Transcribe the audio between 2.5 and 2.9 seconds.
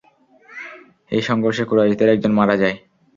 যায়।